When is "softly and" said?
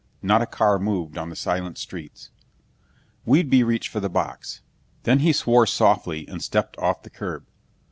5.67-6.41